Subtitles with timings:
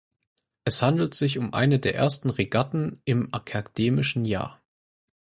[0.63, 4.59] Es handelt sich um eine der ersten Regatten im akademischen Jahr.